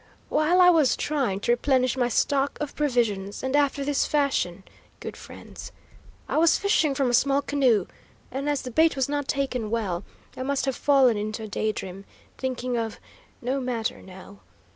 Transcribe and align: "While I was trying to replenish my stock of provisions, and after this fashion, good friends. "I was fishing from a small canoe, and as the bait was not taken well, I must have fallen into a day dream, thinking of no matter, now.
"While 0.29 0.59
I 0.61 0.71
was 0.71 0.95
trying 0.95 1.41
to 1.41 1.51
replenish 1.51 1.95
my 1.95 2.09
stock 2.09 2.57
of 2.59 2.75
provisions, 2.75 3.43
and 3.43 3.55
after 3.55 3.85
this 3.85 4.07
fashion, 4.07 4.63
good 4.99 5.15
friends. 5.15 5.71
"I 6.27 6.39
was 6.39 6.57
fishing 6.57 6.95
from 6.95 7.11
a 7.11 7.13
small 7.13 7.43
canoe, 7.43 7.85
and 8.31 8.49
as 8.49 8.63
the 8.63 8.71
bait 8.71 8.95
was 8.95 9.07
not 9.07 9.27
taken 9.27 9.69
well, 9.69 10.03
I 10.35 10.41
must 10.41 10.65
have 10.65 10.75
fallen 10.75 11.17
into 11.17 11.43
a 11.43 11.47
day 11.47 11.71
dream, 11.71 12.05
thinking 12.35 12.77
of 12.79 12.99
no 13.43 13.59
matter, 13.61 14.01
now. 14.01 14.39